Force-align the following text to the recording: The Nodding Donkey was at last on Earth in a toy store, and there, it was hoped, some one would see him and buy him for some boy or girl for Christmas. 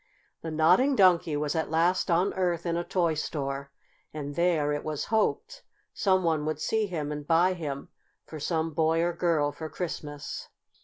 The 0.41 0.49
Nodding 0.49 0.95
Donkey 0.95 1.37
was 1.37 1.53
at 1.55 1.69
last 1.69 2.09
on 2.09 2.33
Earth 2.33 2.65
in 2.65 2.75
a 2.75 2.83
toy 2.83 3.13
store, 3.13 3.69
and 4.11 4.33
there, 4.33 4.73
it 4.73 4.83
was 4.83 5.05
hoped, 5.13 5.61
some 5.93 6.23
one 6.23 6.43
would 6.47 6.59
see 6.59 6.87
him 6.87 7.11
and 7.11 7.27
buy 7.27 7.53
him 7.53 7.87
for 8.25 8.39
some 8.39 8.73
boy 8.73 9.03
or 9.03 9.13
girl 9.13 9.51
for 9.51 9.69
Christmas. 9.69 10.49